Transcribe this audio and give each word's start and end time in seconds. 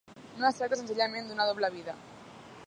No 0.39 0.47
es 0.49 0.61
tracta 0.61 0.79
senzillament 0.79 1.29
d'una 1.29 1.47
doble 1.51 1.73
vida. 1.77 1.97